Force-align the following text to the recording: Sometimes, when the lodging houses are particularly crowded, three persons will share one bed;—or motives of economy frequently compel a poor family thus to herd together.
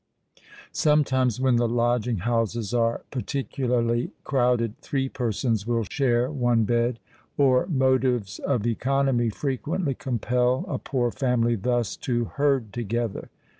Sometimes, 0.71 1.39
when 1.39 1.57
the 1.57 1.67
lodging 1.67 2.21
houses 2.25 2.73
are 2.73 3.03
particularly 3.11 4.09
crowded, 4.23 4.79
three 4.79 5.07
persons 5.07 5.67
will 5.67 5.83
share 5.83 6.31
one 6.31 6.63
bed;—or 6.63 7.67
motives 7.67 8.39
of 8.39 8.65
economy 8.65 9.29
frequently 9.29 9.93
compel 9.93 10.65
a 10.67 10.79
poor 10.79 11.11
family 11.11 11.55
thus 11.55 11.95
to 11.97 12.25
herd 12.33 12.73
together. 12.73 13.29